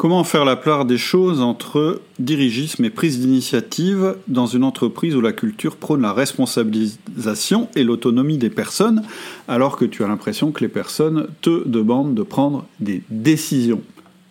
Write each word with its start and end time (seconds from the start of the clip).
Comment 0.00 0.24
faire 0.24 0.46
la 0.46 0.56
part 0.56 0.86
des 0.86 0.96
choses 0.96 1.42
entre 1.42 2.00
dirigisme 2.18 2.86
et 2.86 2.88
prise 2.88 3.20
d'initiative 3.20 4.16
dans 4.28 4.46
une 4.46 4.64
entreprise 4.64 5.14
où 5.14 5.20
la 5.20 5.32
culture 5.34 5.76
prône 5.76 6.00
la 6.00 6.14
responsabilisation 6.14 7.68
et 7.76 7.84
l'autonomie 7.84 8.38
des 8.38 8.48
personnes, 8.48 9.02
alors 9.46 9.76
que 9.76 9.84
tu 9.84 10.02
as 10.02 10.08
l'impression 10.08 10.52
que 10.52 10.64
les 10.64 10.70
personnes 10.70 11.26
te 11.42 11.68
demandent 11.68 12.14
de 12.14 12.22
prendre 12.22 12.64
des 12.80 13.02
décisions? 13.10 13.82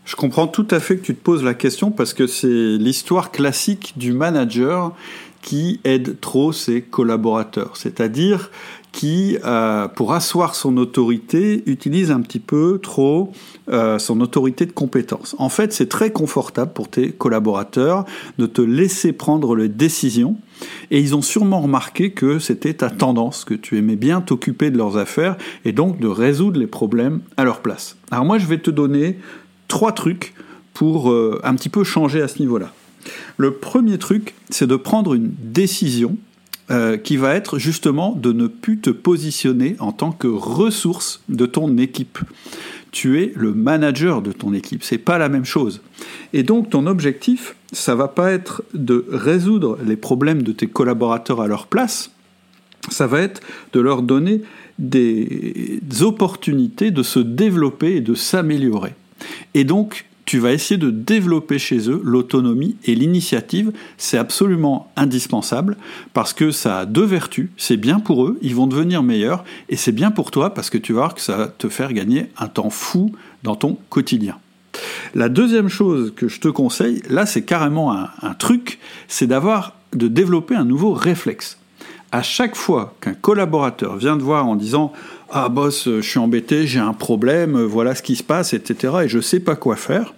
Je 0.06 0.16
comprends 0.16 0.48
tout 0.48 0.66
à 0.72 0.80
fait 0.80 0.98
que 0.98 1.06
tu 1.06 1.14
te 1.14 1.24
poses 1.24 1.44
la 1.44 1.54
question 1.54 1.92
parce 1.92 2.16
que 2.16 2.26
c'est 2.26 2.48
l'histoire 2.48 3.30
classique 3.30 3.94
du 3.96 4.12
manager 4.12 4.96
qui 5.44 5.82
aide 5.84 6.20
trop 6.20 6.52
ses 6.52 6.82
collaborateurs. 6.82 7.78
C'est-à-dire 7.78 8.50
qui, 9.00 9.38
euh, 9.46 9.88
pour 9.88 10.12
asseoir 10.12 10.56
son 10.56 10.76
autorité, 10.76 11.64
utilise 11.68 12.12
un 12.12 12.20
petit 12.20 12.42
peu 12.42 12.82
trop 12.84 13.32
euh, 13.72 13.98
son 13.98 14.20
autorité 14.20 14.66
de 14.66 14.74
compétence. 14.74 15.38
En 15.38 15.48
fait, 15.48 15.72
c'est 15.72 15.88
très 15.88 16.12
confortable 16.12 16.74
pour 16.74 16.90
tes 16.90 17.12
collaborateurs 17.12 18.04
de 18.40 18.46
te 18.46 18.62
laisser 18.62 19.14
prendre 19.14 19.56
les 19.56 19.70
décisions, 19.70 20.36
et 20.92 21.00
ils 21.00 21.16
ont 21.16 21.22
sûrement 21.22 21.62
remarqué 21.62 22.12
que 22.12 22.40
c'était 22.40 22.74
ta 22.74 22.90
tendance, 22.90 23.46
que 23.46 23.54
tu 23.54 23.78
aimais 23.78 23.96
bien 23.96 24.20
t'occuper 24.20 24.70
de 24.70 24.78
leurs 24.78 24.98
affaires, 24.98 25.38
et 25.64 25.72
donc 25.72 26.02
de 26.02 26.08
résoudre 26.08 26.60
les 26.60 26.68
problèmes 26.68 27.22
à 27.38 27.46
leur 27.46 27.62
place. 27.62 27.96
Alors 28.12 28.26
moi, 28.26 28.38
je 28.38 28.48
vais 28.48 28.58
te 28.58 28.70
donner 28.70 29.18
trois 29.70 29.94
trucs 29.94 30.34
pour 30.74 31.10
euh, 31.10 31.40
un 31.46 31.56
petit 31.56 31.70
peu 31.70 31.86
changer 31.86 32.22
à 32.22 32.28
ce 32.28 32.40
niveau-là. 32.40 32.74
Le 33.38 33.54
premier 33.54 33.98
truc, 33.98 34.36
c'est 34.50 34.68
de 34.68 34.76
prendre 34.76 35.14
une 35.14 35.32
décision 35.42 36.18
euh, 36.72 36.98
qui 36.98 37.18
va 37.18 37.36
être 37.36 37.58
justement 37.58 38.14
de 38.14 38.32
ne 38.32 38.48
plus 38.48 38.80
te 38.80 38.90
positionner 38.90 39.76
en 39.80 39.92
tant 39.92 40.12
que 40.12 40.28
ressource 40.28 41.22
de 41.30 41.46
ton 41.46 41.78
équipe. 41.78 42.20
Tu 42.92 43.22
es 43.22 43.34
le 43.36 43.54
manager 43.54 44.22
de 44.22 44.32
ton 44.32 44.54
équipe, 44.54 44.84
c'est 44.84 44.98
pas 44.98 45.18
la 45.18 45.30
même 45.30 45.46
chose. 45.46 45.82
Et 46.34 46.44
donc 46.44 46.70
ton 46.70 46.88
objectif, 46.88 47.56
ça 47.72 47.96
va 47.96 48.08
pas 48.08 48.32
être 48.32 48.64
de 48.74 49.06
résoudre 49.12 49.78
les 49.86 49.96
problèmes 49.96 50.44
de 50.44 50.52
tes 50.52 50.68
collaborateurs 50.68 51.42
à 51.42 51.48
leur 51.48 51.68
place, 51.68 52.12
ça 52.90 53.08
va 53.08 53.22
être 53.22 53.42
de 53.74 53.80
leur 53.80 54.02
donner 54.02 54.42
des 54.80 55.82
opportunités 56.02 56.92
de 56.92 57.04
se 57.04 57.20
développer 57.20 57.98
et 57.98 58.02
de 58.02 58.16
s'améliorer. 58.16 58.94
Et 59.54 59.64
donc, 59.64 60.06
tu 60.30 60.38
vas 60.38 60.52
essayer 60.52 60.78
de 60.78 60.92
développer 60.92 61.58
chez 61.58 61.90
eux 61.90 62.00
l'autonomie 62.04 62.76
et 62.86 62.94
l'initiative. 62.94 63.72
C'est 63.98 64.20
absolument 64.20 64.92
indispensable 64.96 65.76
parce 66.14 66.34
que 66.34 66.52
ça 66.52 66.82
a 66.82 66.86
deux 66.86 67.04
vertus. 67.04 67.50
C'est 67.58 67.78
bien 67.78 68.00
pour 68.00 68.26
eux, 68.26 68.38
ils 68.44 68.54
vont 68.54 68.68
devenir 68.68 69.02
meilleurs, 69.02 69.44
et 69.70 69.76
c'est 69.76 69.92
bien 69.92 70.12
pour 70.12 70.30
toi 70.30 70.54
parce 70.54 70.70
que 70.70 70.78
tu 70.78 70.94
vas 70.94 71.00
voir 71.00 71.16
que 71.16 71.22
ça 71.22 71.36
va 71.36 71.48
te 71.48 71.68
faire 71.68 71.94
gagner 71.94 72.28
un 72.38 72.48
temps 72.48 72.70
fou 72.70 73.12
dans 73.42 73.56
ton 73.56 73.80
quotidien. 73.90 74.38
La 75.16 75.30
deuxième 75.30 75.68
chose 75.68 76.14
que 76.16 76.28
je 76.28 76.40
te 76.40 76.48
conseille, 76.48 77.02
là 77.10 77.26
c'est 77.26 77.42
carrément 77.42 77.92
un, 77.92 78.34
truc, 78.36 78.78
c'est 79.08 79.26
d'avoir, 79.26 79.78
de 79.94 80.08
développer 80.08 80.54
un 80.54 80.64
nouveau 80.64 80.94
réflexe. 80.94 81.58
À 82.12 82.22
chaque 82.22 82.56
fois 82.56 82.96
qu'un 83.02 83.16
collaborateur 83.16 83.98
vient 83.98 84.16
te 84.16 84.22
voir 84.22 84.48
en 84.48 84.56
disant 84.56 84.94
ah 85.32 85.50
boss, 85.50 85.86
je 85.86 86.02
suis 86.02 86.20
embêté, 86.20 86.68
j'ai 86.68 86.80
un 86.80 86.94
problème, 86.94 87.60
voilà 87.64 87.96
ce 87.96 88.04
qui 88.04 88.16
se 88.16 88.24
passe, 88.24 88.54
etc. 88.54 88.94
et 89.06 89.08
je 89.08 89.20
sais 89.20 89.40
pas 89.40 89.56
quoi 89.56 89.76
faire 89.76 90.14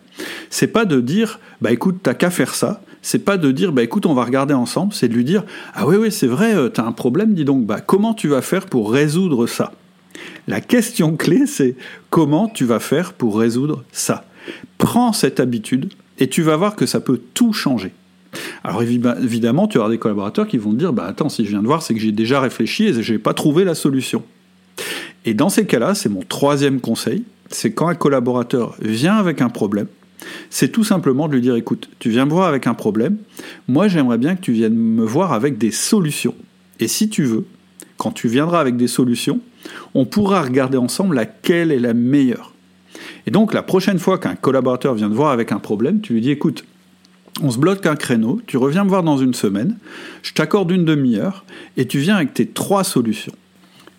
c'est 0.50 0.68
pas 0.68 0.86
de 0.86 1.00
dire, 1.00 1.40
bah 1.62 1.72
écoute, 1.72 2.00
t'as 2.04 2.14
qu'à 2.14 2.30
faire 2.30 2.56
ça. 2.56 2.82
C'est 3.02 3.26
pas 3.26 3.38
de 3.38 3.52
dire, 3.52 3.72
bah 3.72 3.82
écoute, 3.82 4.06
on 4.06 4.14
va 4.14 4.24
regarder 4.24 4.54
ensemble. 4.54 4.94
C'est 4.94 5.08
de 5.08 5.14
lui 5.14 5.24
dire, 5.24 5.44
ah 5.74 5.88
oui, 5.88 5.96
oui, 5.96 6.12
c'est 6.12 6.28
vrai, 6.28 6.56
euh, 6.56 6.70
t'as 6.70 6.86
un 6.86 6.92
problème, 6.92 7.34
dis 7.34 7.46
donc, 7.46 7.66
bah 7.66 7.82
comment 7.82 8.14
tu 8.14 8.28
vas 8.28 8.42
faire 8.42 8.66
pour 8.68 8.92
résoudre 8.92 9.48
ça? 9.48 9.74
La 10.48 10.62
question 10.62 11.16
clé, 11.16 11.46
c'est 11.46 11.76
comment 12.10 12.48
tu 12.48 12.66
vas 12.66 12.80
faire 12.80 13.14
pour 13.14 13.40
résoudre 13.40 13.84
ça? 13.92 14.26
Prends 14.78 15.14
cette 15.14 15.40
habitude 15.40 15.94
et 16.20 16.28
tu 16.28 16.42
vas 16.42 16.56
voir 16.56 16.76
que 16.76 16.86
ça 16.86 17.00
peut 17.00 17.20
tout 17.34 17.54
changer. 17.54 17.92
Alors 18.64 18.82
évidemment, 18.82 19.68
tu 19.68 19.78
auras 19.78 19.90
des 19.90 19.98
collaborateurs 19.98 20.48
qui 20.48 20.58
vont 20.58 20.72
te 20.72 20.78
dire, 20.78 20.94
bah 20.94 21.06
attends, 21.06 21.30
si 21.30 21.44
je 21.46 21.50
viens 21.50 21.62
de 21.62 21.68
voir, 21.68 21.82
c'est 21.82 21.94
que 21.94 22.00
j'ai 22.00 22.12
déjà 22.12 22.40
réfléchi 22.40 22.86
et 22.86 23.02
je 23.02 23.14
n'ai 23.14 23.20
pas 23.20 23.34
trouvé 23.34 23.64
la 23.64 23.76
solution. 23.76 24.24
Et 25.26 25.34
dans 25.34 25.50
ces 25.50 25.66
cas-là, 25.66 25.96
c'est 25.96 26.10
mon 26.10 26.22
troisième 26.22 26.80
conseil, 26.80 27.24
c'est 27.50 27.74
quand 27.74 27.88
un 27.88 27.96
collaborateur 27.96 28.76
vient 28.82 29.16
avec 29.16 29.42
un 29.42 29.50
problème, 29.50 29.88
c'est 30.50 30.72
tout 30.72 30.84
simplement 30.84 31.28
de 31.28 31.34
lui 31.34 31.42
dire 31.42 31.56
écoute, 31.56 31.90
tu 32.00 32.10
viens 32.10 32.26
me 32.26 32.32
voir 32.32 32.48
avec 32.48 32.68
un 32.68 32.74
problème, 32.74 33.18
moi 33.68 33.88
j'aimerais 33.88 34.18
bien 34.18 34.36
que 34.36 34.42
tu 34.42 34.52
viennes 34.52 34.76
me 34.76 35.06
voir 35.06 35.34
avec 35.34 35.58
des 35.58 35.72
solutions. 35.72 36.36
Et 36.80 36.88
si 36.88 37.10
tu 37.10 37.24
veux, 37.24 37.46
quand 37.98 38.12
tu 38.12 38.28
viendras 38.28 38.60
avec 38.60 38.78
des 38.78 38.88
solutions, 38.88 39.40
on 39.94 40.06
pourra 40.06 40.42
regarder 40.42 40.78
ensemble 40.78 41.16
laquelle 41.16 41.72
est 41.72 41.80
la 41.80 41.94
meilleure. 41.94 42.54
Et 43.28 43.32
donc 43.32 43.54
la 43.54 43.64
prochaine 43.64 44.00
fois 44.00 44.18
qu'un 44.18 44.36
collaborateur 44.36 44.96
vient 44.96 45.10
te 45.10 45.16
voir 45.16 45.32
avec 45.32 45.52
un 45.52 45.60
problème, 45.60 46.02
tu 46.02 46.14
lui 46.14 46.22
dis 46.22 46.32
écoute, 46.32 46.66
on 47.42 47.50
se 47.50 47.58
bloque 47.58 47.86
un 47.86 47.96
créneau, 47.96 48.42
tu 48.46 48.58
reviens 48.58 48.84
me 48.84 48.90
voir 48.90 49.04
dans 49.04 49.18
une 49.18 49.34
semaine, 49.34 49.78
je 50.22 50.34
t'accorde 50.34 50.72
une 50.72 50.86
demi-heure, 50.86 51.46
et 51.78 51.88
tu 51.88 52.00
viens 52.00 52.16
avec 52.16 52.34
tes 52.34 52.48
trois 52.48 52.84
solutions. 52.84 53.34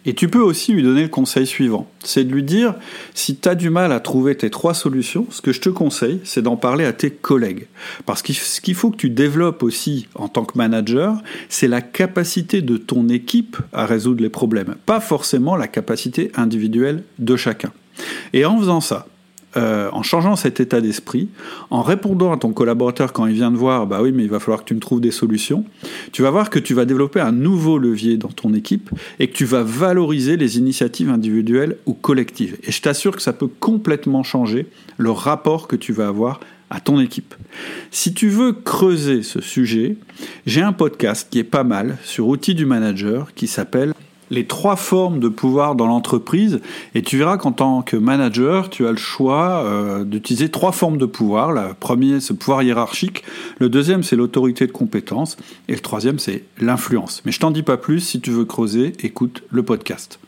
Et 0.05 0.15
tu 0.15 0.29
peux 0.29 0.41
aussi 0.41 0.73
lui 0.73 0.83
donner 0.83 1.03
le 1.03 1.09
conseil 1.09 1.47
suivant, 1.47 1.89
c'est 2.03 2.25
de 2.25 2.33
lui 2.33 2.43
dire, 2.43 2.75
si 3.15 3.37
tu 3.37 3.49
as 3.49 3.55
du 3.55 3.71
mal 3.71 3.93
à 3.93 4.01
trouver 4.01 4.37
tes 4.37 4.51
trois 4.51 4.75
solutions, 4.75 5.27
ce 5.31 5.41
que 5.41 5.53
je 5.53 5.61
te 5.61 5.69
conseille, 5.69 6.21
c'est 6.25 6.43
d'en 6.43 6.57
parler 6.57 6.85
à 6.85 6.93
tes 6.93 7.11
collègues. 7.11 7.69
Parce 8.05 8.23
que 8.23 8.33
ce 8.33 8.61
qu'il 8.61 8.75
faut 8.75 8.91
que 8.91 8.97
tu 8.97 9.11
développes 9.11 9.63
aussi 9.63 10.09
en 10.17 10.27
tant 10.27 10.45
que 10.45 10.59
manager, 10.59 11.23
c'est 11.49 11.69
la 11.69 11.81
capacité 11.81 12.63
de 12.63 12.77
ton 12.77 13.09
équipe 13.09 13.57
à 13.73 13.87
résoudre 13.87 14.23
les 14.23 14.29
problèmes, 14.29 14.75
pas 14.87 15.01
forcément 15.01 15.55
la 15.55 15.69
capacité 15.69 16.33
individuelle 16.35 17.05
de 17.21 17.37
chacun. 17.37 17.73
Et 18.33 18.45
en 18.45 18.59
faisant 18.59 18.81
ça, 18.81 19.07
euh, 19.57 19.91
en 19.93 20.03
changeant 20.03 20.37
cet 20.37 20.61
état 20.61 20.81
d'esprit, 20.81 21.29
en 21.71 21.83
répondant 21.83 22.33
à 22.33 22.37
ton 22.37 22.53
collaborateur 22.53 23.13
quand 23.13 23.27
il 23.27 23.35
vient 23.35 23.53
te 23.53 23.57
voir, 23.57 23.87
bah 23.87 24.01
oui, 24.03 24.13
mais 24.13 24.25
il 24.25 24.31
va 24.31 24.41
falloir 24.41 24.61
que 24.61 24.69
tu 24.69 24.75
me 24.75 24.81
trouves 24.81 25.01
des 25.01 25.11
solutions, 25.11 25.65
tu 26.13 26.23
vas 26.23 26.31
voir 26.31 26.51
que 26.51 26.59
tu 26.59 26.75
vas 26.75 26.85
développer 26.85 27.21
un 27.21 27.33
nouveau 27.33 27.79
levier 27.79 28.17
dans 28.17 28.29
ton 28.29 28.55
équipe 28.55 28.91
et 29.19 29.29
que 29.29 29.35
tu 29.35 29.45
vas 29.45 29.63
valoriser 29.63 30.37
les 30.37 30.59
initiatives 30.59 31.11
individuelles 31.11 31.77
ou 31.87 31.95
collectives. 31.95 32.57
Et 32.65 32.73
je 32.73 32.81
t'assure 32.81 33.17
que 33.17 33.23
ça 33.23 33.33
peut 33.33 33.51
complètement 33.61 34.23
changer 34.23 34.67
le 34.97 35.11
rapport 35.11 35.69
que 35.69 35.77
tu 35.77 35.93
vas 35.93 36.09
avoir 36.09 36.41
à 36.71 36.81
ton 36.81 36.99
équipe. 37.01 37.35
Si 37.91 38.15
tu 38.15 38.29
veux 38.29 38.53
creuser 38.53 39.23
ce 39.23 39.43
sujet, 39.43 39.97
j'ai 40.47 40.63
un 40.63 40.73
podcast 40.73 41.29
qui 41.31 41.39
est 41.39 41.45
pas 41.45 41.65
mal 41.65 41.99
sur 42.03 42.29
outils 42.29 42.55
du 42.55 42.65
manager 42.65 43.35
qui 43.35 43.47
s'appelle 43.47 43.93
les 44.33 44.47
trois 44.47 44.77
formes 44.77 45.21
de 45.21 45.29
pouvoir 45.29 45.75
dans 45.75 45.87
l'entreprise 45.87 46.61
et 46.95 47.03
tu 47.03 47.19
verras 47.19 47.37
qu'en 47.37 47.53
tant 47.53 47.83
que 47.83 47.97
manager, 47.99 48.71
tu 48.71 48.87
as 48.87 48.91
le 48.91 48.97
choix 48.97 49.63
euh, 49.65 50.05
d'utiliser 50.05 50.49
trois 50.49 50.73
formes 50.73 50.97
de 50.97 51.05
pouvoir. 51.05 51.53
Le 51.53 51.75
premier, 51.79 52.19
c'est 52.19 52.33
le 52.33 52.39
pouvoir 52.39 52.63
hiérarchique. 52.63 53.25
Le 53.59 53.69
deuxième, 53.69 54.03
c'est 54.03 54.17
l'autorité 54.17 54.67
de 54.67 54.73
compétence. 54.73 55.37
Et 55.69 55.75
le 55.75 55.81
troisième, 55.81 56.19
c'est 56.19 56.45
l'influence. 56.59 57.21
Mais 57.27 57.33
je 57.33 57.41
t'en 57.41 57.51
dis 57.51 57.63
pas 57.63 57.77
plus. 57.77 58.01
Si 58.01 58.21
tu 58.23 58.31
veux 58.31 58.47
creuser, 58.47 58.95
écoute 59.03 59.43
le 59.51 59.63
podcast. 59.63 60.19